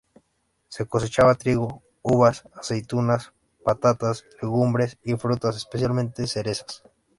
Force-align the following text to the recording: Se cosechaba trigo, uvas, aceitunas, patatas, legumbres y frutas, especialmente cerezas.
Se 0.67 0.87
cosechaba 0.87 1.35
trigo, 1.35 1.83
uvas, 2.01 2.49
aceitunas, 2.55 3.33
patatas, 3.63 4.25
legumbres 4.41 4.97
y 5.03 5.13
frutas, 5.15 5.55
especialmente 5.55 6.25
cerezas. 6.25 6.81